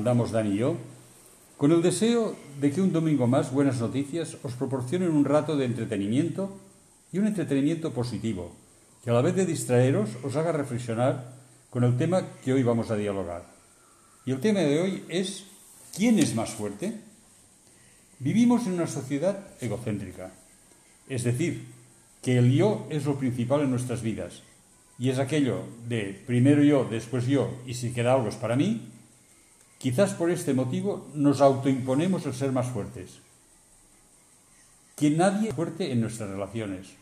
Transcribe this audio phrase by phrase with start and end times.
[0.00, 0.78] mandamos Dani y yo,
[1.58, 5.66] con el deseo de que un domingo más Buenas Noticias os proporcionen un rato de
[5.66, 6.56] entretenimiento
[7.12, 8.50] y un entretenimiento positivo,
[9.04, 11.36] que a la vez de distraeros os haga reflexionar
[11.68, 13.44] con el tema que hoy vamos a dialogar.
[14.24, 15.44] Y el tema de hoy es
[15.94, 16.96] ¿quién es más fuerte?
[18.20, 20.32] Vivimos en una sociedad egocéntrica,
[21.10, 21.66] es decir,
[22.22, 24.40] que el yo es lo principal en nuestras vidas
[24.98, 28.88] y es aquello de primero yo, después yo y si queda algo es para mí,
[29.80, 33.18] quizás por este motivo nos autoimponemos el ser más fuertes.
[34.94, 36.92] Que nadie fuerte en nuestras relaciones,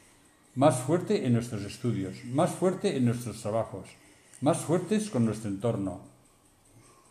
[0.54, 3.88] más fuerte en nuestros estudios, más fuerte en nuestros trabajos,
[4.40, 6.00] más fuertes con nuestro entorno,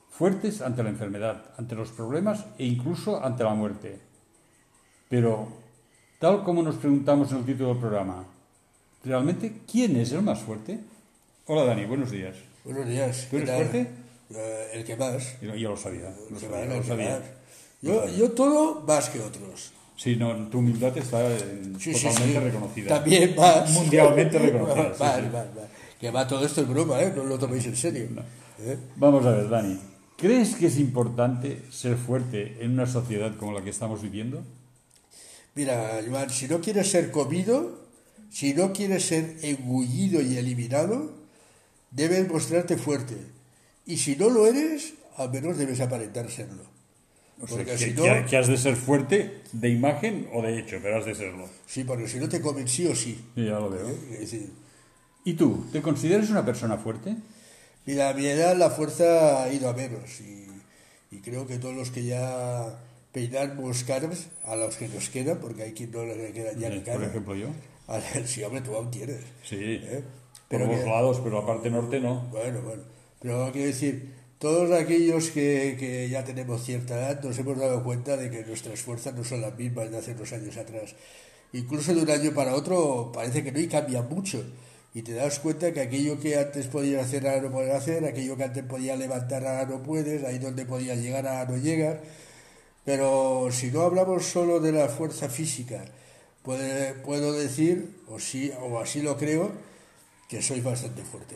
[0.10, 4.00] fuertes ante la enfermedad, ante los problemas e incluso ante la muerte.
[5.10, 5.50] Pero,
[6.18, 8.24] tal como nos preguntamos en el título del programa,
[9.04, 10.80] realmente, ¿quién es el más fuerte?
[11.46, 12.38] Hola Dani, buenos días.
[12.64, 13.28] Buenos días.
[13.30, 14.07] ¿Tú eres fuerte?
[14.34, 15.40] Eh, el que más.
[15.42, 16.14] Yo, yo lo sabía.
[16.30, 17.22] Lo más, lo.
[17.82, 19.72] Yo, yo todo más que otros.
[19.96, 21.28] Sí, no, tu humildad está
[21.80, 22.40] Sí, sí, totalmente sí.
[22.40, 22.88] reconocida.
[22.90, 23.72] También más.
[23.72, 25.48] Mundialmente reconocida.
[26.00, 27.12] Que va todo esto es broma, ¿eh?
[27.16, 28.08] No lo toméis en serio.
[28.60, 28.78] ¿Eh?
[28.96, 29.80] Vamos a ver, Dani.
[30.18, 34.44] ¿Crees que es importante ser fuerte en una sociedad como la que estamos viviendo?
[35.56, 37.80] Mira, Joan, si no quieres ser comido,
[38.30, 41.12] si no quieres ser engullido y eliminado,
[41.92, 43.16] debes mostrarte fuerte.
[43.88, 46.64] Y si no lo eres, al menos debes aparentar serlo.
[47.42, 50.60] O sea, Porque que, si no, que- has de ser fuerte de imagen o de
[50.60, 51.48] hecho, pero has de serlo.
[51.66, 53.14] sí, porque si no te comen sí o sí.
[53.36, 53.88] Sí, ya lo veo.
[53.90, 54.50] ¿eh?
[55.24, 55.66] ¿Y tú?
[55.72, 57.16] ¿Te consideras una persona fuerte?
[57.86, 60.48] Mira, a mi edad la fuerza ha ido a menos y,
[61.16, 62.80] y creo que todos los que ya
[63.12, 66.78] peinamos caras, a los que nos quedan, porque hay quien no le quedan ya ni
[66.78, 67.10] Por caras.
[67.10, 67.48] ejemplo, yo.
[67.88, 69.22] A ver, sí, hombre, tú aún tienes.
[69.44, 69.58] Sí.
[69.60, 70.04] ¿eh?
[70.50, 72.22] Por Pero los que- lados, pero la parte norte no.
[72.32, 72.84] Bueno, bueno.
[73.22, 78.18] Pero quiero decir, todos aquellos que, que ya tenemos cierta edad nos hemos dado cuenta
[78.18, 80.96] de que nuestras fuerzas no son las mismas de hace unos años atrás.
[81.54, 84.44] Incluso de un año para otro parece que no y cambia mucho.
[84.94, 88.36] Y te das cuenta que aquello que antes podías hacer ahora no puedes hacer, aquello
[88.38, 91.98] que antes podías levantar ahora no puedes, ahí donde podías llegar ahora no llegas.
[92.86, 95.84] Pero si no hablamos solo de la fuerza física,
[96.44, 99.52] puede- puedo decir, o, sí, o así lo creo,
[100.30, 101.36] que soy bastante fuerte.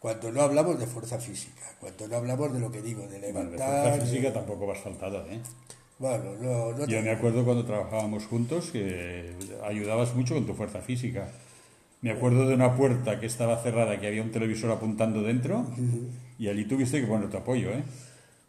[0.00, 3.20] Cuando no hablamos de fuerza física, cuando no hablamos de lo que digo, de Vale,
[3.20, 3.82] de levantar.
[3.90, 5.40] fuerza física tampoco vas faltada, ¿eh?
[5.98, 10.54] Bueno, no, no Yo te- me acuerdo cuando trabajábamos juntos que ayudabas mucho con tu
[10.54, 11.28] fuerza física.
[12.00, 15.66] Me acuerdo de una puerta que estaba cerrada, que había un televisor apuntando dentro,
[16.38, 17.84] y allí tuviste que poner tu apoyo, ¿eh?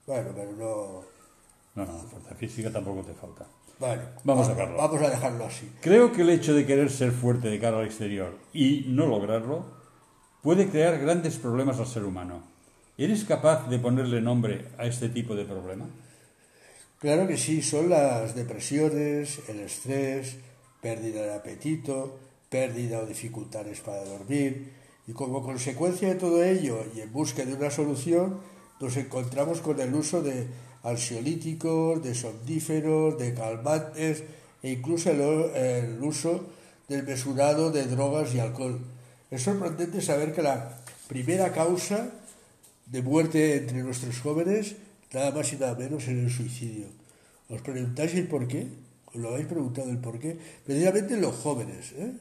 [0.07, 1.01] Bueno, pero no.
[1.75, 3.45] No, no, fuerza física tampoco te falta.
[3.77, 4.77] Bueno, Vamos a va- dejarlo.
[4.77, 5.69] Vamos a dejarlo así.
[5.81, 9.80] Creo que el hecho de querer ser fuerte de cara al exterior y no lograrlo
[10.41, 12.43] puede crear grandes problemas al ser humano.
[12.97, 15.87] ¿Eres capaz de ponerle nombre a este tipo de problema?
[16.99, 20.37] Claro que sí, son las depresiones, el estrés,
[20.81, 22.19] pérdida de apetito,
[22.49, 24.73] pérdida o dificultades para dormir.
[25.07, 28.39] Y como consecuencia de todo ello y en busca de una solución,
[28.79, 30.47] nos encontramos con el uso de
[30.83, 34.23] ansiolíticos, de somníferos, de calmantes
[34.61, 35.21] e incluso el,
[35.55, 36.45] el uso
[36.87, 38.79] del mesurado de drogas y alcohol.
[39.31, 40.77] Es sorprendente saber que la
[41.07, 42.11] primera causa
[42.85, 44.75] de muerte entre nuestros jóvenes,
[45.13, 46.87] nada más y nada menos es el suicidio.
[47.47, 48.67] ¿Os preguntáis el por qué?
[49.05, 50.37] ¿Os lo habéis preguntado el por qué?
[50.65, 52.11] Precisamente los jóvenes, ¿eh?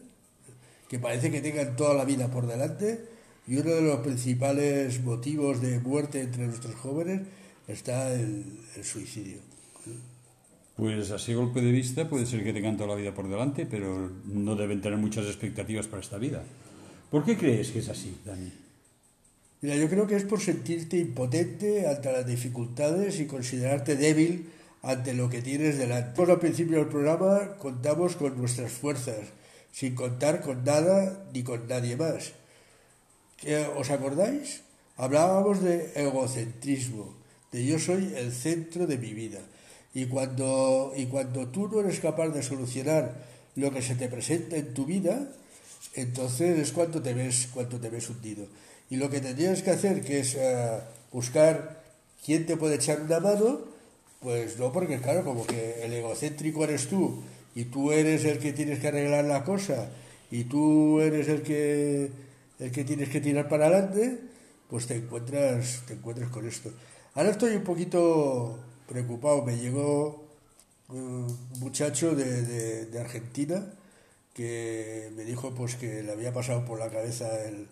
[0.89, 3.05] que parece que tengan toda la vida por delante
[3.47, 7.23] y uno de los principales motivos de muerte entre nuestros jóvenes
[7.67, 8.45] está el,
[8.83, 9.39] suicidio.
[10.77, 14.11] Pues así golpe de vista puede ser que tengan toda la vida por delante, pero
[14.27, 16.45] no deben tener muchas expectativas para esta vida.
[17.11, 18.53] ¿Por qué crees que es así, Dani?
[19.63, 24.49] Mira, yo creo que es por sentirte impotente ante las dificultades y considerarte débil
[24.83, 26.13] ante lo que tienes delante.
[26.17, 29.19] Pues al principio del programa contamos con nuestras fuerzas,
[29.73, 32.33] sin contar con nada ni con nadie más.
[33.37, 34.63] ¿Qué- ¿Os acordáis?
[34.97, 37.15] Hablábamos de egocentrismo,
[37.53, 39.41] de yo soy el centro de mi vida.
[39.93, 43.25] Y cuando, y cuando tú no eres capaz de solucionar
[43.57, 45.29] lo que se te presenta en tu vida,
[45.95, 48.47] entonces es cuando te ves, cuando te ves hundido.
[48.89, 50.81] Y lo que tendrías que hacer, que es eh,
[51.13, 51.83] buscar
[52.25, 53.61] quién te puede echar una mano,
[54.21, 57.23] pues no, porque claro, como que el egocéntrico eres tú
[57.55, 59.89] y tú eres el que tienes que arreglar la cosa
[60.31, 62.11] y tú eres el que
[62.59, 64.19] el que tienes que tirar para adelante,
[64.69, 66.71] pues te encuentras te encuentras con esto.
[67.15, 69.43] Ahora estoy un poquito preocupado.
[69.45, 70.25] Me llegó
[70.91, 73.65] eh, un muchacho de- de Argentina
[74.35, 77.69] que me dijo pues que le había pasado por la cabeza el,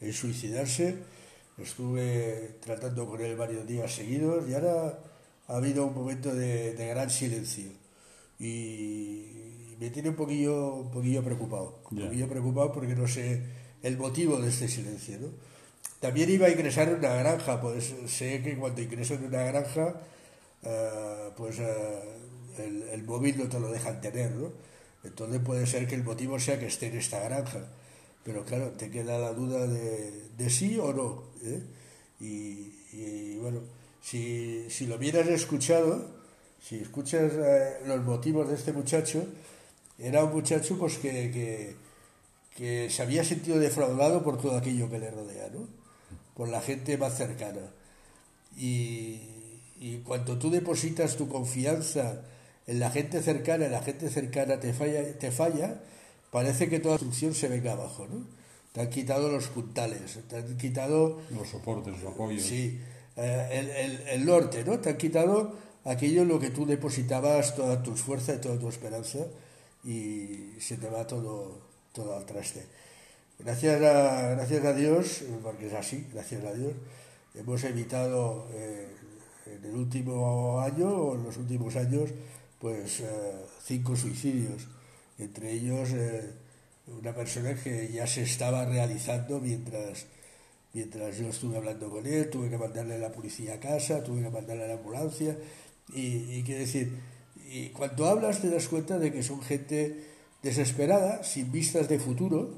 [0.00, 0.98] el suicidarse
[1.58, 4.98] Estuve tratando con él varios días seguidos y ahora
[5.48, 7.70] ha habido un momento de, gran silencio.
[8.38, 11.80] Y me tiene un poquillo, un poquillo preocupado.
[11.90, 13.42] Un poquillo preocupado porque no sé
[13.82, 15.18] el motivo de este silencio.
[15.20, 15.28] ¿no?
[16.00, 20.00] También iba a ingresar en una granja, pues sé que cuando ingreso en una granja,
[20.62, 22.00] eh, pues eh,
[22.92, 24.50] el, móvil no te lo dejan tener, ¿no?
[25.04, 27.66] Entonces puede ser que el motivo sea que esté en esta granja,
[28.24, 31.24] pero claro, te queda la duda de, sí o no.
[31.44, 31.62] ¿eh?
[32.20, 33.60] Y, bueno,
[34.00, 36.08] si, lo hubieras escuchado,
[36.60, 37.32] si escuchas
[37.86, 39.26] los motivos de este muchacho,
[39.98, 41.76] era un muchacho pues que,
[42.56, 45.66] que se había sentido defraudado por todo aquello que le rodea, ¿no?
[46.34, 47.60] por la gente más cercana.
[48.56, 49.20] Y,
[49.78, 52.22] y cuando tú depositas tu confianza
[52.66, 55.80] la gente cercana, la gente cercana te falla, te falla,
[56.30, 58.24] parece que toda la instrucción se venga abajo, ¿no?
[58.72, 61.20] Te han quitado los puntales, te han quitado...
[61.30, 62.42] Los soportes, los apoyos.
[62.42, 62.80] Sí,
[63.16, 64.78] eh, el, el, el, norte, ¿no?
[64.78, 65.54] Te han quitado
[65.84, 69.18] aquello en lo que tú depositabas todas tus fuerzas y toda tu esperanza
[69.84, 71.60] y se te va todo,
[71.92, 72.64] todo al traste.
[73.38, 76.72] Gracias a, gracias a Dios, porque es así, gracias a Dios,
[77.34, 78.88] hemos evitado eh,
[79.46, 82.10] en el último año o en los últimos años
[82.62, 83.06] pues eh,
[83.64, 84.68] cinco suicidios,
[85.18, 86.30] entre ellos eh,
[86.86, 90.06] una persona que ya se estaba realizando mientras,
[90.72, 94.22] mientras yo estuve hablando con él, tuve que mandarle a la policía a casa, tuve
[94.22, 95.36] que mandarle a la ambulancia
[95.92, 96.92] y, y decir,
[97.50, 100.04] y cuando hablas te das cuenta de que son gente
[100.44, 102.54] desesperada, sin vistas de futuro,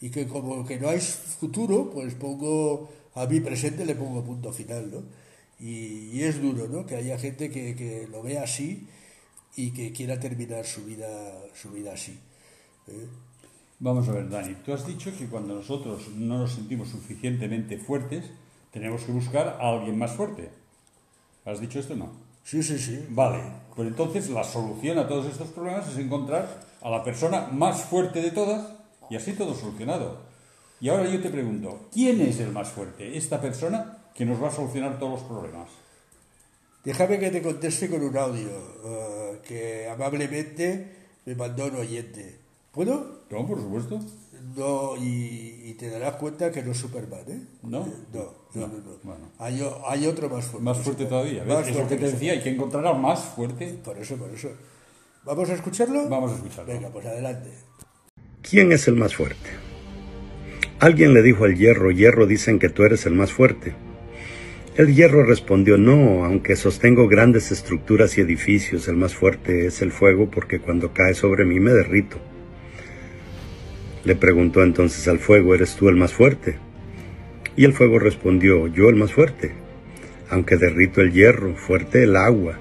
[0.00, 4.52] y que como que no hay futuro, pues pongo a mi presente le pongo punto
[4.52, 5.02] final, ¿no?
[5.58, 6.86] Y, es duro, ¿no?
[6.86, 8.86] Que haya gente que, lo vea así
[9.56, 11.08] y que quiera terminar su vida,
[11.54, 12.18] su vida así.
[12.88, 13.06] ¿eh?
[13.78, 18.30] Vamos a ver, Dani, tú has dicho que cuando nosotros no nos sentimos suficientemente fuertes,
[18.70, 20.50] tenemos que buscar a alguien más fuerte.
[21.44, 22.12] ¿Has dicho esto o no?
[22.44, 23.04] Sí, sí, sí.
[23.10, 23.42] Vale,
[23.74, 28.22] pues entonces la solución a todos estos problemas es encontrar a la persona más fuerte
[28.22, 28.72] de todas
[29.10, 30.22] y así todo solucionado.
[30.80, 33.16] Y ahora yo te pregunto, ¿quién es el más fuerte?
[33.16, 35.68] ¿Esta persona que nos va a solucionar todos los problemas?
[36.84, 38.50] Déjame que te conteste con un audio
[38.84, 40.86] eh, que amablemente
[41.24, 42.38] me mandó un oyente.
[42.72, 43.22] ¿Puedo?
[43.30, 44.00] No, por supuesto.
[44.56, 47.40] No, y, te darás cuenta que no es Superman, ¿eh?
[47.62, 47.86] ¿No?
[48.12, 49.16] no, no, no.
[49.38, 50.64] Hay, hay, otro más fuerte.
[50.64, 51.44] Más fuerte todavía.
[51.44, 51.68] ¿ves?
[51.68, 53.74] es lo que te decía, hay que encontrar al más fuerte.
[53.84, 54.50] Por eso, por eso.
[55.24, 56.08] ¿Vamos a escucharlo?
[56.08, 56.72] Vamos a escucharlo.
[56.72, 57.50] Venga, pues adelante.
[58.42, 59.50] ¿Quién es el más fuerte?
[60.80, 63.74] Alguien le dijo al hierro, hierro dicen que tú eres el más fuerte.
[64.74, 69.92] El hierro respondió, no, aunque sostengo grandes estructuras y edificios, el más fuerte es el
[69.92, 72.16] fuego porque cuando cae sobre mí me derrito.
[74.04, 76.56] Le preguntó entonces al fuego, ¿eres tú el más fuerte?
[77.54, 79.52] Y el fuego respondió, yo el más fuerte.
[80.30, 82.58] Aunque derrito el hierro, fuerte el agua,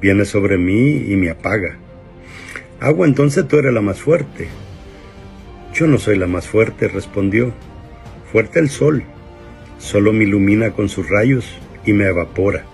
[0.00, 1.76] viene sobre mí y me apaga.
[2.78, 4.46] Agua, entonces tú eres la más fuerte.
[5.74, 7.52] Yo no soy la más fuerte, respondió.
[8.30, 9.02] Fuerte el sol,
[9.78, 11.46] solo me ilumina con sus rayos
[11.84, 12.64] y me evapora.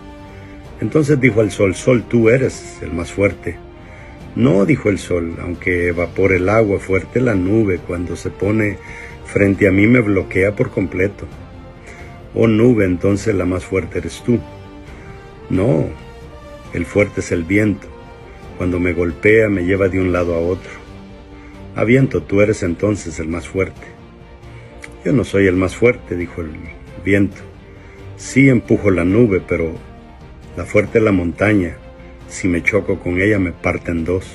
[0.80, 3.56] Entonces dijo el sol, Sol, tú eres el más fuerte.
[4.36, 8.78] No, dijo el sol, aunque evapore el agua fuerte, la nube cuando se pone
[9.24, 11.26] frente a mí me bloquea por completo.
[12.34, 14.40] Oh nube, entonces la más fuerte eres tú.
[15.50, 15.86] No,
[16.72, 17.86] el fuerte es el viento.
[18.58, 20.72] Cuando me golpea me lleva de un lado a otro.
[21.76, 23.86] A viento, tú eres entonces el más fuerte.
[25.04, 26.48] Yo no soy el más fuerte, dijo el
[27.04, 27.36] viento.
[28.16, 29.74] Sí empujo la nube, pero
[30.56, 31.76] la fuerte es la montaña.
[32.28, 34.26] Si me choco con ella me parte en dos.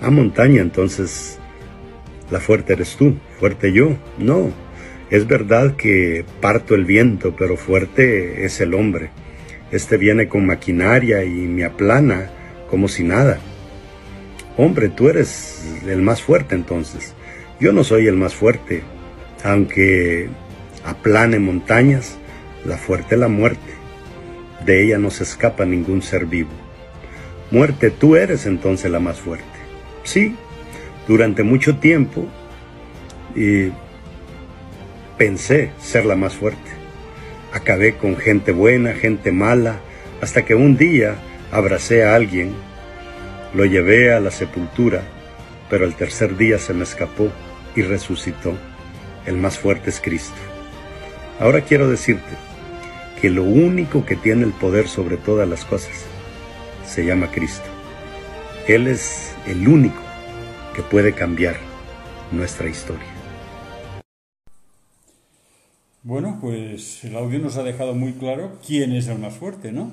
[0.00, 1.38] Ah, montaña, entonces
[2.30, 3.96] la fuerte eres tú, fuerte yo.
[4.18, 4.50] No,
[5.10, 9.10] es verdad que parto el viento, pero fuerte es el hombre.
[9.70, 12.30] Este viene con maquinaria y me aplana
[12.70, 13.38] como si nada.
[14.56, 17.14] Hombre, tú eres el más fuerte entonces.
[17.60, 18.82] Yo no soy el más fuerte,
[19.44, 20.28] aunque
[20.88, 22.16] aplane montañas,
[22.64, 23.74] la fuerte la muerte.
[24.64, 26.50] De ella no se escapa ningún ser vivo.
[27.50, 29.46] Muerte, tú eres entonces la más fuerte.
[30.02, 30.34] Sí,
[31.06, 32.26] durante mucho tiempo
[33.34, 33.70] y
[35.18, 36.70] pensé ser la más fuerte.
[37.52, 39.80] Acabé con gente buena, gente mala,
[40.22, 41.16] hasta que un día
[41.52, 42.54] abracé a alguien
[43.54, 45.02] lo llevé a la sepultura,
[45.70, 47.30] pero el tercer día se me escapó
[47.76, 48.54] y resucitó.
[49.26, 50.57] El más fuerte es Cristo.
[51.40, 52.36] Ahora quiero decirte
[53.20, 55.94] que lo único que tiene el poder sobre todas las cosas
[56.84, 57.68] se llama Cristo.
[58.66, 60.02] Él es el único
[60.74, 61.56] que puede cambiar
[62.32, 63.06] nuestra historia.
[66.02, 69.92] Bueno, pues el audio nos ha dejado muy claro quién es el más fuerte, ¿no?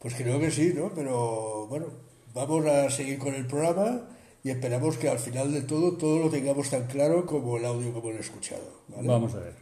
[0.00, 0.90] Pues creo que sí, ¿no?
[0.96, 1.86] Pero bueno,
[2.34, 4.02] vamos a seguir con el programa
[4.44, 7.94] y esperamos que al final de todo todo lo tengamos tan claro como el audio
[7.94, 8.82] que hemos escuchado.
[8.88, 9.08] ¿vale?
[9.08, 9.54] Vamos a ver.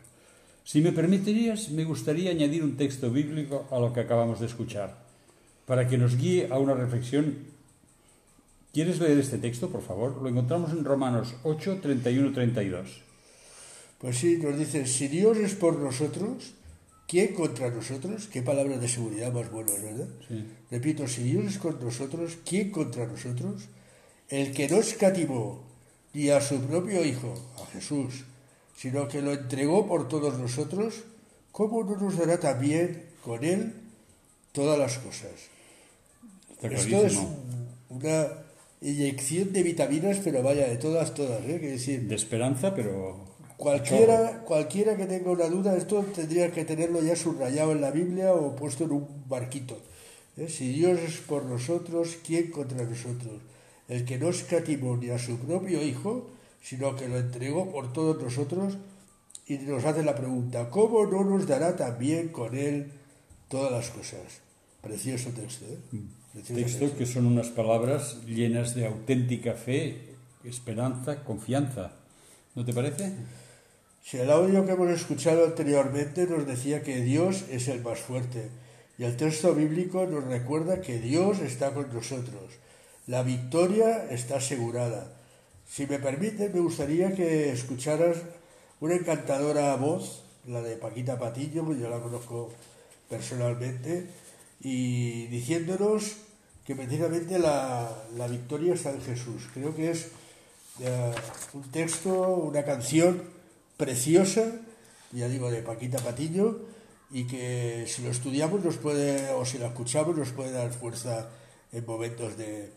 [0.65, 4.99] Si me permitirías, me gustaría añadir un texto bíblico a lo que acabamos de escuchar,
[5.67, 7.37] para que nos guíe a una reflexión.
[8.73, 10.21] ¿Quieres leer este texto, por favor?
[10.21, 13.03] Lo encontramos en Romanos 8, 31, 32.
[13.99, 16.55] Pues sí, nos dicen, si Dios es por nosotros,
[17.07, 18.27] ¿quién contra nosotros?
[18.27, 20.09] Qué palabra de seguridad más buena, ¿verdad?
[20.27, 20.45] Sí.
[20.73, 23.69] Repito, si Dios es con nosotros, ¿quién contra nosotros?
[24.33, 25.61] El que no escatimó
[26.15, 28.25] ni a su propio Hijo, a Jesús,
[28.75, 31.05] sino que lo entregó por todos nosotros,
[31.51, 33.75] ¿cómo no nos dará también con Él
[34.53, 35.33] todas las cosas?
[36.63, 37.19] Esto es
[37.91, 38.29] una
[38.81, 41.59] inyección de vitaminas, pero vaya, de todas, todas, ¿eh?
[41.61, 43.27] Quiero decir, De esperanza, pero...
[43.59, 48.33] Cualquiera, cualquiera que tenga una duda, esto tendría que tenerlo ya subrayado en la Biblia
[48.33, 49.79] o puesto en un barquito.
[50.39, 50.49] ¿Eh?
[50.49, 53.52] Si Dios es por nosotros, ¿quién contra nosotros?
[53.93, 56.31] El que no escatimó ni a su propio Hijo,
[56.63, 58.79] sino que lo entregó por todos nosotros
[59.47, 62.91] y nos hace la pregunta, ¿cómo no nos dará también con Él
[63.49, 64.41] todas las cosas?
[64.81, 65.77] Precioso texto, ¿eh?
[66.33, 71.93] Precioso Texto que son unas palabras llenas de auténtica fe, esperanza, confianza.
[72.55, 73.13] ¿No te parece?
[74.03, 78.49] Si el audio que hemos escuchado anteriormente nos decía que Dios es el más fuerte
[78.97, 82.55] y el texto bíblico nos recuerda que Dios está con nosotros.
[83.07, 85.13] La victoria está asegurada.
[85.69, 88.19] Si me permite, me gustaría que escucharas
[88.81, 92.53] una encantadora voz, la de Paquita Patillo, que yo la conozco
[93.09, 94.07] personalmente,
[94.61, 96.17] y diciéndonos
[96.65, 99.49] que precisamente la, la victoria está en Jesús.
[99.53, 100.09] Creo que es
[100.81, 101.13] eh,
[101.55, 103.21] un texto, una canción
[103.77, 104.45] preciosa,
[105.11, 106.61] ya digo, de Paquita Patillo,
[107.11, 111.29] y que si lo estudiamos nos puede, o si lo escuchamos, nos puede dar fuerza
[111.73, 112.71] en momentos de,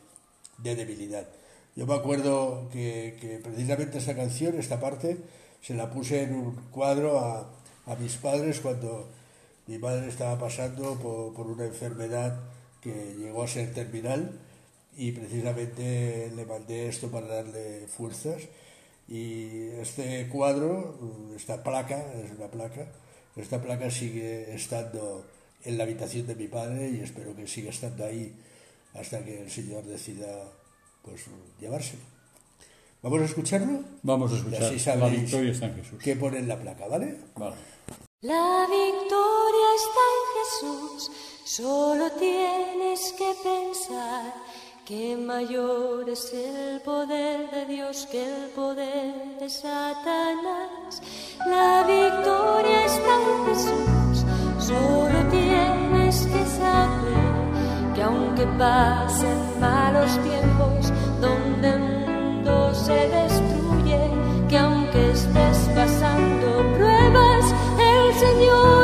[0.58, 1.28] de debilidad.
[1.76, 5.18] Yo me acuerdo que, que precisamente esta canción, esta parte,
[5.62, 7.50] se la puse en un cuadro a,
[7.86, 9.10] a mis padres cuando
[9.68, 12.40] mi madre estaba pasando por, por una enfermedad
[12.82, 14.40] que llegó a ser terminal
[14.96, 18.44] y precisamente le mandé esto para darle fuerzas
[19.08, 20.98] y este cuadro,
[21.36, 22.88] esta placa, es una placa,
[23.36, 25.26] esta placa sigue estando
[25.64, 28.34] en la habitación de mi padre y espero que siga estando ahí
[29.00, 30.26] hasta que el Señor decida
[31.04, 31.26] pues
[31.60, 32.04] llevárselo.
[33.02, 33.80] ¿Vamos a escucharlo?
[34.02, 34.64] Vamos a Y escuchar.
[34.64, 36.00] así La victoria está en Jesús.
[36.04, 37.18] qué pone en la placa, ¿vale?
[37.36, 37.56] Vale.
[38.22, 41.12] La victoria está en Jesús,
[41.46, 44.34] solo tienes que pensar
[44.84, 51.02] que mayor es el poder de Dios que el poder de Satanás.
[51.48, 54.26] La victoria está en Jesús,
[54.60, 55.25] solo
[58.06, 64.00] aunque pasen malos tiempos donde el mundo se destruye,
[64.48, 66.48] que aunque estés pasando
[66.78, 67.46] pruebas,
[67.80, 68.75] el Señor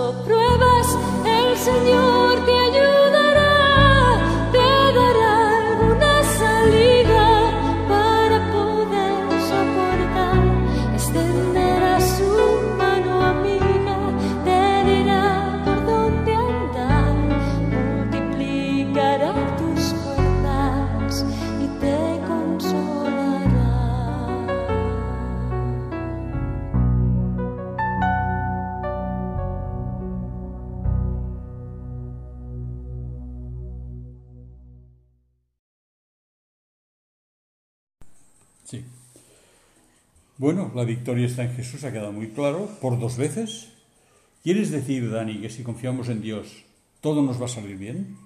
[0.00, 0.49] pasando
[40.72, 43.68] Bueno, la victoria está en Jesús, ha quedado muy claro, por dos veces.
[44.42, 46.46] ¿Quieres decir, Dani, que si confiamos en Dios,
[47.00, 48.16] todo nos va a salir bien?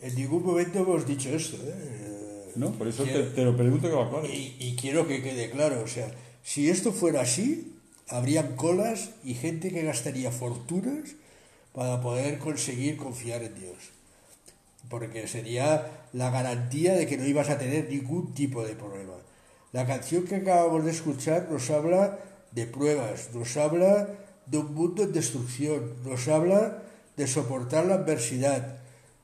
[0.00, 1.56] En ningún momento hemos dicho esto.
[1.62, 2.52] ¿eh?
[2.56, 4.26] No, por eso te, Quiero- te lo pregunto que va claro.
[4.26, 6.10] Y, y quiero que quede claro, o sea,
[6.42, 7.74] si esto fuera así,
[8.08, 11.10] habrían colas y gente que gastaría fortunas
[11.72, 13.76] para poder conseguir confiar en Dios.
[14.88, 19.12] Porque sería la garantía de que no ibas a tener ningún tipo de problema.
[19.72, 22.18] La canción que acabamos de escuchar nos habla
[22.50, 24.08] de pruebas, nos habla
[24.46, 26.82] de un mundo en destrucción, nos habla
[27.16, 28.78] de soportar la adversidad,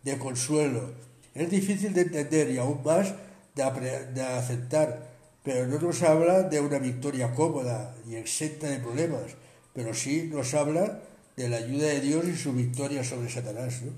[0.05, 0.93] de consuelo.
[1.35, 3.13] Es difícil de entender y aún más
[3.57, 5.09] de, aceptar,
[5.43, 9.35] pero no nos habla de una victoria cómoda y exenta de problemas,
[9.73, 11.01] pero sí nos habla
[11.37, 13.83] de la ayuda de Dios y su victoria sobre Satanás.
[13.83, 13.91] ¿no?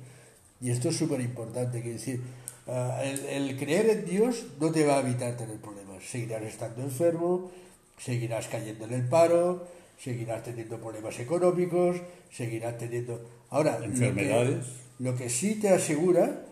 [0.63, 2.23] Y esto es súper importante, que decir,
[2.67, 5.78] ah, el creer en Dios no te va a evitar tener problemas.
[6.01, 7.51] Seguirás estando enfermo,
[7.99, 9.67] seguirás cayendo en el paro,
[9.99, 11.97] seguirás teniendo problemas económicos,
[12.33, 13.21] seguirás teniendo...
[13.51, 14.67] Ahora, lo que- Enfermedades.
[14.99, 16.45] lo que sí te asegura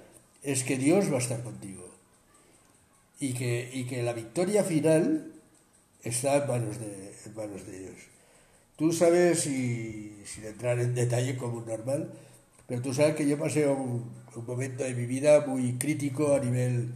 [0.42, 1.84] es que Dios va a estar contigo
[3.20, 5.32] y que, y que la victoria final
[6.02, 7.94] está en manos de, en manos de Dios.
[8.76, 12.12] Tú sabes, y sin entrar en detalle como un normal,
[12.66, 16.40] pero tú sabes que yo pasé un, un momento de mi vida muy crítico a
[16.40, 16.90] nivel,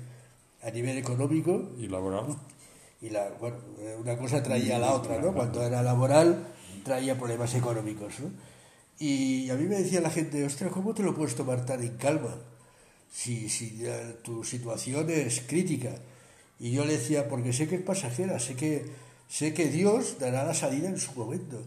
[0.63, 2.37] a nivel económico Y laboral.
[3.01, 3.57] y la, bueno,
[3.99, 5.33] una cosa traía a la otra, ¿no?
[5.33, 6.47] Cuando era laboral
[6.85, 8.31] traía problemas económicos, ¿no?
[8.99, 11.97] Y a mí me decía la gente, ostras, ¿cómo te lo puedes tomar tan en
[11.97, 12.35] calma?
[13.11, 13.83] Si, si
[14.23, 15.91] tu situación es crítica.
[16.59, 18.85] Y yo le decía, porque sé que es pasajera, sé que,
[19.29, 21.63] sé que Dios dará la salida en su momento.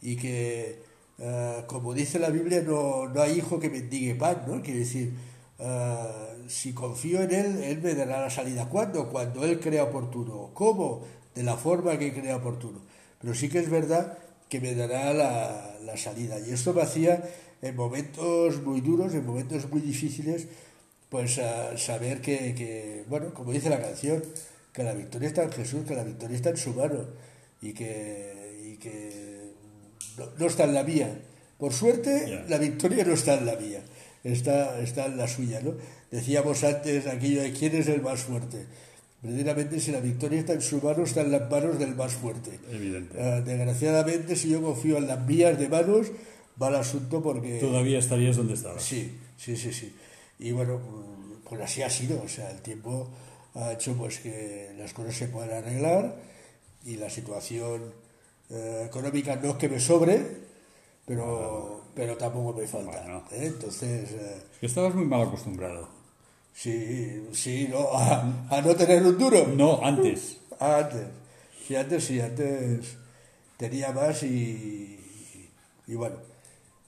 [0.00, 0.82] Y que,
[1.18, 4.60] eh, como dice la Biblia, no, no hay hijo que mendigue pan, ¿no?
[4.62, 5.12] Quiere decir,
[5.60, 8.68] eh, si confío en Él, Él me dará la salida.
[8.68, 9.08] ¿Cuándo?
[9.08, 10.50] Cuando Él crea oportuno.
[10.52, 11.02] ¿Cómo?
[11.34, 12.80] De la forma que crea oportuno.
[13.20, 16.38] Pero sí que es verdad que me dará la, la salida.
[16.38, 17.22] Y esto me hacía
[17.62, 20.46] en momentos muy duros, en momentos muy difíciles,
[21.08, 24.22] pues a saber que, que, bueno, como dice la canción,
[24.72, 27.06] que la victoria está en Jesús, que la victoria está en su mano
[27.60, 29.52] y que, y que
[30.18, 31.18] no, no está en la mía.
[31.58, 33.82] Por suerte, la victoria no está en la mía,
[34.24, 35.60] está, está en la suya.
[35.60, 35.74] ¿no?
[36.10, 38.66] Decíamos antes aquello de quién es el más fuerte.
[39.22, 42.58] Verdaderamente, si la victoria está en su mano, está en las manos del más fuerte.
[42.70, 43.14] Evidente.
[43.16, 46.08] Eh, desgraciadamente, si yo confío en las mías de manos,
[46.60, 47.60] va el asunto porque...
[47.60, 48.82] Todavía estarías donde estabas.
[48.82, 49.94] Sí, sí, sí, sí.
[50.40, 50.80] Y bueno,
[51.48, 52.20] pues así ha sido.
[52.20, 53.10] O sea, el tiempo
[53.54, 56.16] ha hecho pues que las cosas se puedan arreglar
[56.84, 57.92] y la situación
[58.50, 60.20] eh, económica no es que me sobre,
[61.06, 63.02] pero, pero tampoco me falta.
[63.02, 63.24] Bueno.
[63.32, 63.46] ¿eh?
[63.46, 65.88] Entonces, eh, estabas muy mal acostumbrado.
[66.54, 69.46] sí, sí, no, a, a no tener un duro.
[69.48, 70.38] No, antes.
[70.58, 71.06] Ah, antes.
[71.66, 72.96] Sí, antes sí, antes
[73.56, 74.98] tenía más y,
[75.86, 76.16] y bueno,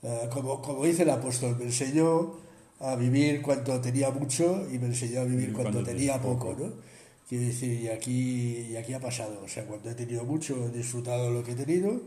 [0.03, 2.33] eh, como, como dice el apóstol, me enseñó
[2.79, 6.49] a vivir cuando tenía mucho y me enseñó a vivir cuando, cuando tenía tenía poco,
[6.49, 6.63] poco.
[6.65, 6.73] ¿no?
[7.27, 10.77] Quiero decir, y aquí, y aquí ha pasado, o sea, cuando he tenido mucho he
[10.77, 12.01] disfrutado lo que he tenido,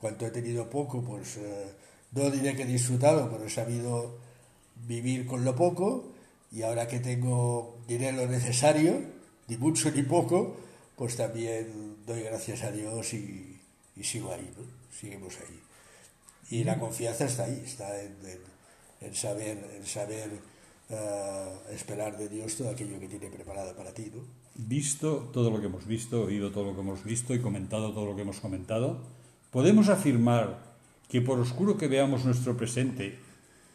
[0.00, 1.66] cuando he tenido poco, pues eh,
[2.12, 4.16] no diré que he disfrutado, pero he sabido
[4.88, 6.08] vivir con lo poco
[6.50, 8.98] y ahora que tengo diré lo necesario,
[9.48, 10.56] ni mucho ni poco,
[10.96, 13.60] pues también doy gracias a Dios y,
[13.96, 14.64] y sigo ahí, ¿no?
[14.98, 15.60] Seguimos ahí.
[16.50, 18.50] Y la confianza está ahí, está en, en-
[19.02, 20.30] en saber, en saber
[20.90, 24.22] eh, esperar de Dios todo aquello que tiene preparado para ti, ¿no?
[24.56, 28.06] Visto todo lo que hemos visto, oído todo lo que hemos visto y comentado todo
[28.06, 29.00] lo que hemos comentado,
[29.50, 30.58] podemos afirmar
[31.08, 33.18] que por oscuro que veamos nuestro presente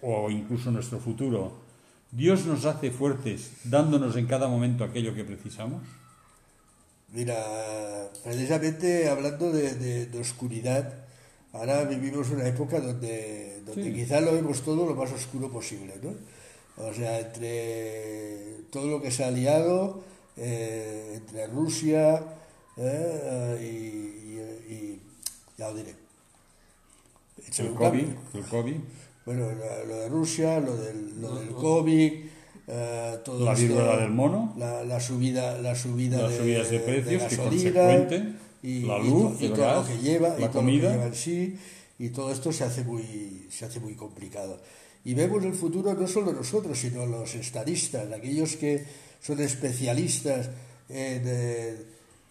[0.01, 1.51] o incluso nuestro futuro,
[2.11, 5.83] Dios nos hace fuertes dándonos en cada momento aquello que precisamos.
[7.11, 7.35] Mira,
[8.23, 10.93] precisamente hablando de, de- de oscuridad,
[11.53, 13.93] ahora vivimos una época donde, donde Sí.
[13.93, 16.13] quizás lo vemos todo lo más oscuro posible, ¿no?
[16.77, 20.03] O sea, entre todo lo que se ha liado,
[20.37, 22.21] eh, entre Rusia
[22.77, 24.99] eh, y-
[25.57, 25.95] ya lo diré.
[27.57, 28.75] El COVID, el COVID,
[29.25, 32.13] Bueno, la- lo de Rusia, lo del, lo del COVID,
[32.67, 34.53] eh, todo La esto, viruela del mono.
[34.57, 38.97] la, la subida, la subida Las de, subidas de precios, que gasolina, consecuente, y, la
[38.99, 40.83] y luz, to- y el todo gas, lo que lleva, y la todo comida.
[40.83, 41.59] lo que lleva en sí,
[41.99, 44.61] y todo esto se hace muy, se hace muy complicado.
[45.03, 48.85] Y vemos el futuro no solo nosotros, sino los estadistas, aquellos que
[49.21, 50.47] son especialistas
[50.89, 51.75] en, eh,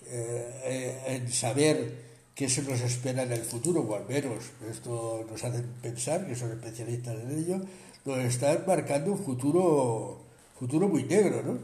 [0.06, 2.04] eh, en saber
[2.34, 6.34] qué se nos espera en el futuro, o al menos esto nos hace pensar que
[6.34, 7.60] son especialistas en ello,
[8.04, 10.20] nos están marcando un futuro,
[10.58, 11.58] futuro muy negro, ¿no?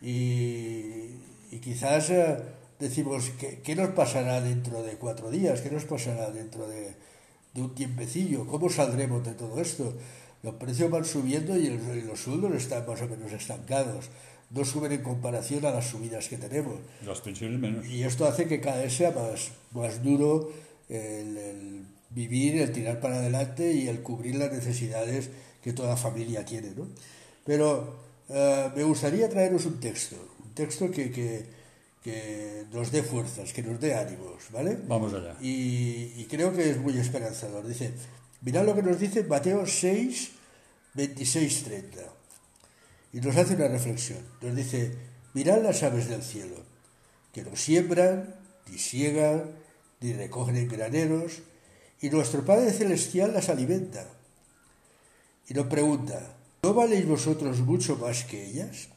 [0.00, 1.16] Y,
[1.50, 2.36] y quizás eh,
[2.78, 5.60] decimos, ¿qué, ¿qué, nos pasará dentro de cuatro días?
[5.60, 6.94] ¿Qué nos pasará dentro de,
[7.54, 8.46] de un tiempecillo?
[8.46, 9.94] ¿Cómo saldremos de todo esto?
[10.42, 14.10] Los precios van subiendo y, el, y los sueldos están más o menos estancados.
[14.50, 16.76] No suben en comparación a las subidas que tenemos.
[17.04, 17.86] Las pensiones menos.
[17.86, 20.50] Y esto hace que cada vez sea más, más duro
[20.88, 25.30] el, el vivir, el tirar para adelante y el cubrir las necesidades
[25.62, 26.70] que toda familia tiene.
[26.76, 26.86] ¿no?
[27.44, 27.96] Pero
[28.28, 31.46] uh, me gustaría traeros un texto, un texto que, que,
[32.02, 34.78] que, nos dé fuerzas, que nos dé ánimos, ¿vale?
[34.86, 35.36] Vamos allá.
[35.40, 37.66] Y, y, creo que es muy esperanzador.
[37.66, 37.92] Dice,
[38.42, 40.30] mirad lo que nos dice Mateo 6,
[40.94, 42.17] 26, 30.
[43.12, 44.18] Y nos hace una reflexión.
[44.42, 44.94] Nos dice,
[45.34, 46.56] mirad las aves del cielo,
[47.32, 48.34] que no siembran,
[48.70, 49.50] ni siegan,
[50.00, 51.40] ni recogen en graneros,
[52.00, 54.06] y nuestro Padre Celestial las alimenta.
[55.48, 58.88] Y nos pregunta, ¿no valéis vosotros mucho más que ellas?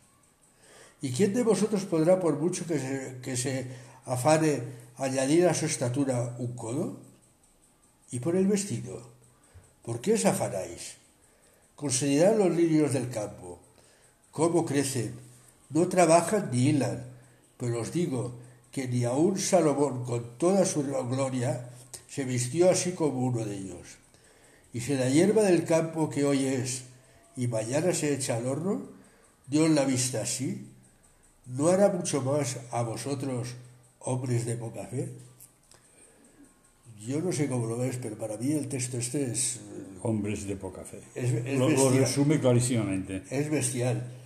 [1.02, 3.67] ¿Y quién de vosotros podrá, por mucho que se, que se
[4.06, 4.62] afane,
[4.97, 7.00] añadir a su estatura un codo?
[8.12, 9.10] ¿Y por el vestido?
[9.82, 10.97] ¿Por qué os afanáis?
[11.76, 13.60] Considerad los lirios del campo,
[14.32, 15.13] cómo crecen,
[15.70, 17.06] no trabajan ni hilan,
[17.58, 18.34] pero os digo
[18.72, 21.70] que ni aun Salomón con toda su gloria
[22.10, 24.00] se vistió así como uno de ellos.
[24.74, 26.84] Y si la hierba del campo que hoy es
[27.36, 28.82] y mañana se echa al horno,
[29.48, 30.67] Dios la vista así,
[31.46, 33.50] ¿no hará mucho más a vosotros,
[34.00, 35.10] hombres de poca fe?
[37.06, 39.60] Yo no sé cómo lo ves, pero para mí el texto este es...
[40.04, 41.00] Hombres de poca fe.
[41.15, 43.24] Es, es lo, lo, resume clarísimamente.
[43.30, 44.21] Es bestial.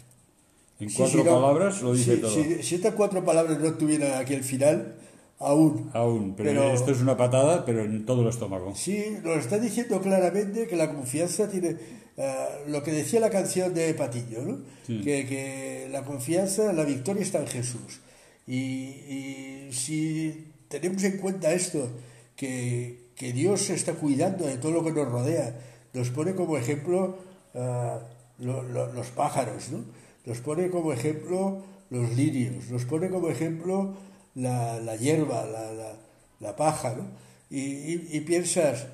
[0.80, 2.32] En cuatro sí, si no, palabras lo dice todo.
[2.32, 4.96] Si, estas cuatro palabras no tuvieran aquí el final,
[5.40, 5.90] aún.
[5.94, 8.76] Aún, pero, pero, esto es una patada, pero en todo el estómago.
[8.76, 11.78] Sí, nos está diciendo claramente que la confianza tiene
[12.18, 14.58] uh, lo que decía la canción de Patillo, ¿no?
[14.86, 18.02] Que, que, la confianza, la victoria está en Jesús.
[18.46, 21.88] Y, y si tenemos en cuenta esto,
[22.36, 25.58] que, que, Dios se está cuidando de todo lo que nos rodea,
[25.94, 27.18] nos pone como ejemplo
[27.54, 29.86] uh, lo, lo, los pájaros, ¿no?
[30.26, 33.96] Nos pone como ejemplo los lirios, nos pone como ejemplo
[34.36, 35.94] la, la hierba, la, la,
[36.40, 37.08] la, paja, ¿no?
[37.50, 38.88] Y, y, piensas,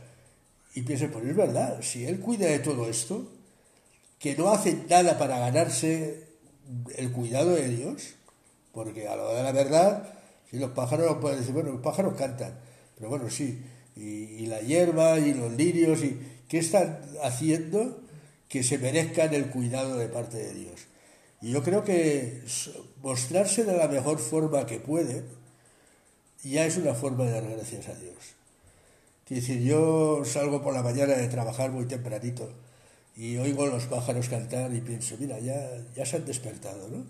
[0.76, 3.28] y piensas, pues es verdad, si él cuida de todo esto,
[4.20, 6.28] que no hace nada para ganarse
[6.96, 8.13] el cuidado de Dios,
[8.74, 10.13] porque a lo de la verdad,
[10.50, 12.60] si los pájaros pueden decir, bueno, los pájaros cantan,
[12.98, 13.63] pero bueno, sí,
[13.96, 18.02] y, y la hierba y los lirios, y ¿qué están haciendo
[18.48, 20.90] que se merezcan el cuidado de parte de Dios?
[21.41, 22.43] Y yo creo que
[23.01, 25.23] mostrarse de la mejor forma que puede
[26.43, 28.15] ya es una forma de dar gracias a Dios.
[29.30, 32.51] Es decir, yo salgo por la mañana de trabajar muy tempranito
[33.15, 35.56] y oigo los pájaros cantar y pienso, mira, ya,
[35.95, 37.06] ya se han despertado, ¿no?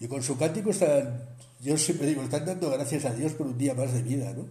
[0.00, 1.22] Y con su cántico están,
[1.60, 4.46] yo siempre digo, están dando gracias a Dios por un día más de vida, ¿no?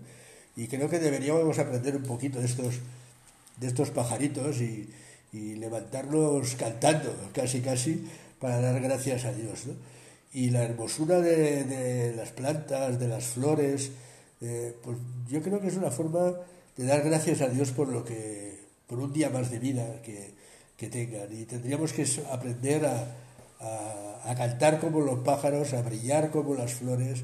[0.56, 2.76] Y creo que deberíamos aprender un poquito de estos,
[3.58, 4.90] de estos pajaritos y,
[5.34, 8.08] y levantarnos cantando, casi, casi,
[8.42, 9.68] para dar gracias a Dios.
[9.68, 9.74] ¿no?
[10.34, 13.92] Y la hermosura de, de, las plantas, de las flores,
[14.42, 14.98] eh, pues
[15.30, 16.34] yo creo que es una forma
[16.76, 20.34] de dar gracias a Dios por lo que, por un día más de vida que,
[20.76, 21.32] que tengan.
[21.32, 23.08] Y tendríamos que aprender a,
[23.60, 27.24] a, a, cantar como los pájaros, a brillar como las flores,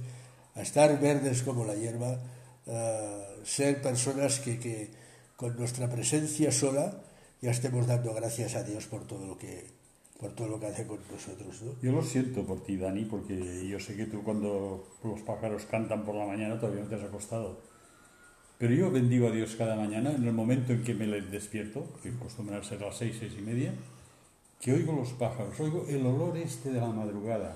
[0.53, 2.19] a estar verdes como la hierba,
[2.67, 4.91] a ser personas que, que
[5.36, 7.01] con nuestra presencia sola
[7.41, 9.77] ya estemos dando gracias a Dios por todo lo que
[10.19, 11.62] por todo lo que hace con nosotros.
[11.62, 11.71] ¿no?
[11.82, 16.03] Yo lo siento por ti, Dani, porque yo sé que tú cuando los pájaros cantan
[16.03, 17.60] por la mañana todavía no te has acostado.
[18.58, 22.10] Pero yo bendigo a Dios cada mañana en el momento en que me despierto, que
[22.10, 23.73] acostumbran a ser las seis, seis y media,
[24.60, 27.56] que oigo los pájaros, oigo el olor este de la madrugada.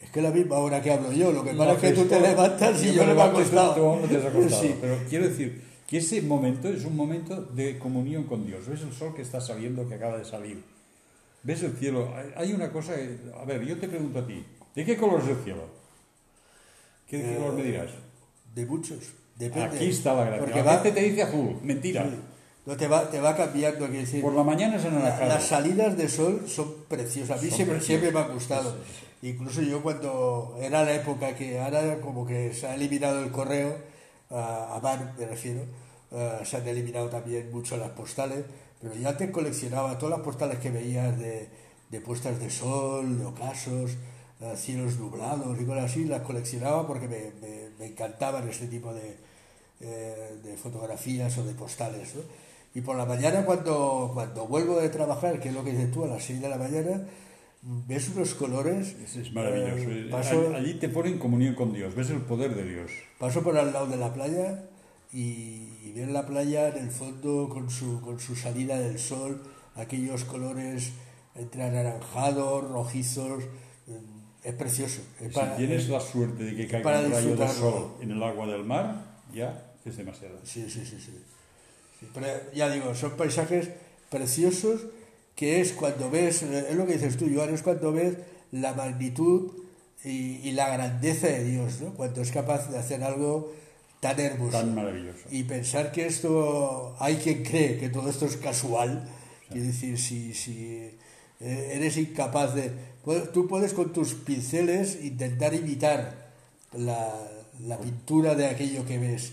[0.00, 2.20] Es que la misma hora que hablo yo, lo que pasa es que tú te
[2.20, 3.74] levantas y yo, me he acostado.
[3.74, 4.62] Tú no te has acostado.
[4.62, 4.74] Sí.
[4.80, 8.66] Pero quiero decir que ese momento es un momento de comunión con Dios.
[8.66, 10.62] ¿Ves el sol que está saliendo, que acaba de salir?
[11.48, 12.14] Ves el cielo.
[12.36, 12.92] Hay una cosa,
[13.40, 15.64] a ver, yo te pregunto a ti, ¿de qué color es el cielo?
[17.08, 17.90] ¿Qué eh, color me dirás?
[18.54, 18.98] De muchos.
[19.34, 19.76] Depende.
[19.76, 20.44] Aquí está la gracia.
[20.44, 22.04] Porque va, te dice azul, mentira.
[22.04, 22.16] Sí.
[22.66, 23.88] No, te va, te va cambiando.
[23.88, 25.26] Decir, Por la mañana es anaranjado.
[25.26, 27.40] La, las salidas de sol son preciosas.
[27.40, 28.72] A mí siempre, siempre, me ha gustado.
[28.72, 33.24] Sí, sí, Incluso yo cuando era la época que ahora como que se ha eliminado
[33.24, 33.74] el correo,
[34.28, 35.62] uh, a mano me refiero,
[36.10, 38.44] uh, se han eliminado también mucho las postales,
[38.80, 41.48] pero ya te coleccionaba todas las postales que veías de,
[41.90, 43.92] de puestas de sol, de ocasos,
[44.40, 48.92] uh, cielos nublados y cosas así, las coleccionaba porque me, me, me encantaban este tipo
[48.94, 49.16] de,
[49.80, 52.14] eh, de, fotografías o de postales.
[52.14, 52.22] ¿no?
[52.74, 56.04] Y por la mañana cuando, cuando vuelvo de trabajar, que es lo que dices tú,
[56.04, 57.02] a las 6 de la mañana,
[57.62, 58.94] ves unos colores.
[59.16, 59.90] Es, maravilloso.
[59.90, 62.90] eh, Eh, paso, Allí te pone en comunión con Dios, ves el poder de Dios.
[63.18, 64.62] paso por al lado de la playa
[65.12, 69.42] y, y ver la playa en el fondo con su, con su salida del sol,
[69.74, 70.92] aquellos colores
[71.34, 73.44] entre anaranjados, rojizos.
[73.86, 75.00] mm, Es precioso.
[75.20, 78.22] Es Si tienes es- la suerte de que caiga un rayo de sol en el
[78.22, 80.38] agua del mar, ya es demasiado.
[80.44, 81.12] Sí, sí, sí, sí.
[82.00, 83.70] Sí, Pero ya digo, son paisajes
[84.10, 84.82] preciosos
[85.34, 88.14] que es cuando ves, es lo que dices tú, Joan, es cuando ves
[88.52, 89.52] la magnitud
[90.04, 91.92] y, y la grandeza de Dios, ¿no?
[91.94, 93.52] Cuando es capaz de hacer algo
[94.00, 94.58] tan hermoso.
[94.58, 95.20] Tan maravilloso.
[95.30, 99.08] Y pensar que esto, hay quien cree que todo esto es casual,
[99.50, 100.90] quiere decir, si, si
[101.40, 102.72] eh, eres incapaz de...
[103.32, 106.28] Tú puedes con tus pinceles intentar imitar
[106.72, 107.14] la,
[107.66, 109.32] la pintura de aquello que ves,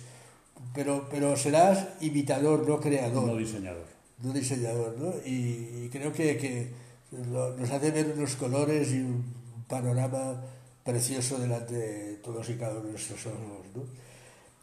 [0.74, 3.86] pero, pero serás imitador, no creador No diseñador.
[4.24, 5.14] un diseñador, ¿no?
[5.26, 6.70] Y, y creo que, que
[7.32, 9.26] lo- nos hace ver unos colores y un
[9.68, 10.42] panorama
[10.86, 13.84] precioso delante de todos y cada uno de nuestros ojos, ¿no?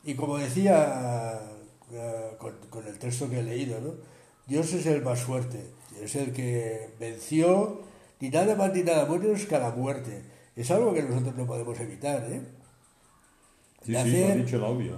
[0.05, 1.41] Y como decía
[1.93, 3.93] eh, con, con el texto que he leído, ¿no?
[4.47, 7.81] Dios es el más fuerte, es el que venció
[8.21, 10.23] ni nada más ni nada menos que a la muerte.
[10.57, 12.41] Es algo que nosotros no podemos evitar, ¿eh?
[13.85, 14.97] Sí, sí, Nacer- lo has dicho el obvio.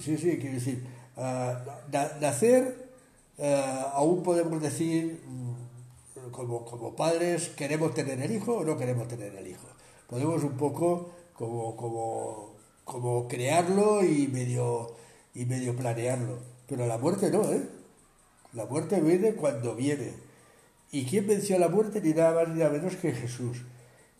[0.00, 2.90] Sí, sí, quiero decir, ah, na- nacer,
[3.38, 9.08] ah, aún podemos decir, mm, como, como padres, queremos tener el hijo o no queremos
[9.08, 9.66] tener el hijo.
[10.08, 12.55] Podemos un poco como, como,
[12.86, 14.94] como crearlo y medio,
[15.34, 16.38] y medio planearlo.
[16.68, 17.68] Pero la muerte no, ¿eh?
[18.52, 20.14] La muerte viene cuando viene.
[20.92, 22.00] ¿Y quién venció la muerte?
[22.00, 23.58] Ni nada más ni nada menos que Jesús.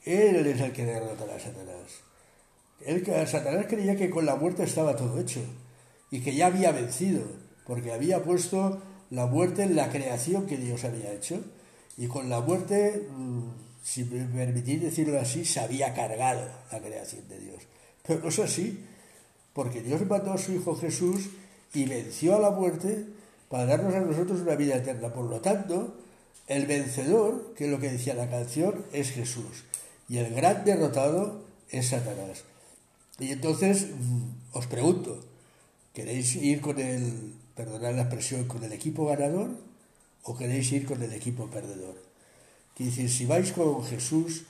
[0.04, 2.02] Él es el que derrotará a Satanás.
[2.84, 5.40] Él, Satanás creía que con la muerte estaba todo hecho
[6.10, 7.22] y que ya había vencido,
[7.66, 11.40] porque había puesto la muerte en la creación que Dios había hecho
[11.96, 13.42] y con la muerte, mm,
[13.82, 17.62] si me permitís decirlo así, se había cargado la creación de Dios.
[18.06, 18.84] Pero no es así,
[19.52, 21.30] porque Dios mandó a su Hijo Jesús
[21.74, 23.06] y venció a la muerte
[23.48, 25.12] para darnos a nosotros una vida eterna.
[25.12, 25.94] Por lo tanto,
[26.46, 29.64] el vencedor, que es lo que decía la canción, es Jesús.
[30.08, 32.44] Y el gran derrotado es Satanás.
[33.18, 35.20] Y entonces mm, os pregunto,
[35.94, 39.50] ¿queréis ir con el, perdonad la expresión, con el equipo ganador
[40.22, 41.96] o queréis ir con el equipo perdedor?
[42.76, 44.44] Quiere decir, si vais con Jesús,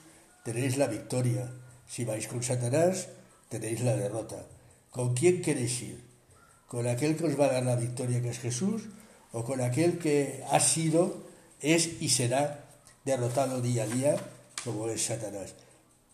[0.44, 1.50] tenéis la victoria.
[1.88, 3.08] Si vais con Satanás,
[3.48, 4.44] tenéis la derrota.
[4.90, 6.00] ¿Con quién queréis ir?
[6.68, 8.82] ¿Con aquel que os va a dar la victoria, que es Jesús?
[9.32, 11.26] ¿O con aquel que ha sido,
[11.60, 12.64] es y será
[13.04, 14.16] derrotado día a día,
[14.64, 15.54] como es Satanás?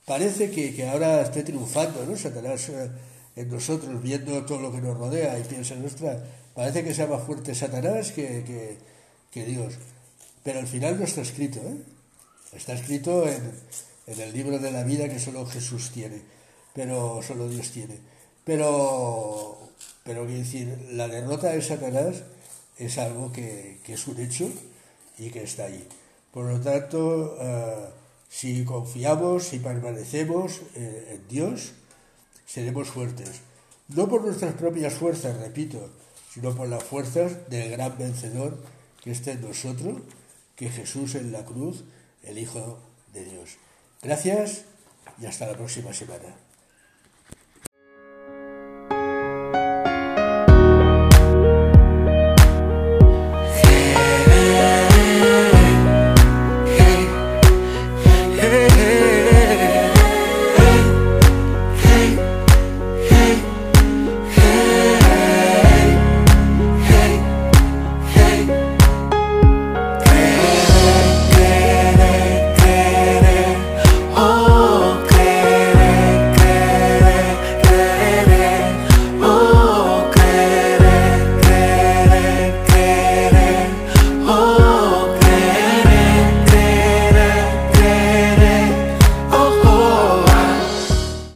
[0.04, 2.16] Parece que, que ahora esté triunfando, ¿no?
[2.16, 2.90] Satanás eh,
[3.36, 6.22] en nosotros, viendo todo lo que nos rodea y piensa, nuestra,
[6.54, 8.76] parece que sea más fuerte Satanás que, que,
[9.30, 9.74] que Dios.
[10.42, 11.76] Pero al final no está escrito, ¿eh?
[12.52, 13.52] Está escrito en,
[14.06, 16.20] en el libro de la vida que solo Jesús tiene,
[16.74, 17.98] pero solo Dios tiene.
[18.44, 19.58] Pero,
[20.04, 22.22] pero quiero decir, la derrota de Satanás
[22.78, 24.48] es algo que, que es un hecho
[25.18, 25.86] y que está ahí.
[26.32, 27.88] Por lo tanto, eh,
[28.28, 31.72] si confiamos, si permanecemos eh, en Dios,
[32.46, 33.42] seremos fuertes.
[33.88, 35.90] No por nuestras propias fuerzas, repito,
[36.32, 38.58] sino por las fuerzas del gran vencedor
[39.02, 40.00] que está en nosotros,
[40.56, 41.84] que Jesús en la cruz,
[42.22, 42.78] el Hijo
[43.12, 43.56] de Dios.
[44.00, 44.64] Gracias
[45.20, 46.34] y hasta la próxima semana.